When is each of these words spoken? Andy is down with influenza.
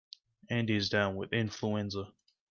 Andy 0.49 0.73
is 0.77 0.89
down 0.89 1.15
with 1.15 1.31
influenza. 1.31 2.11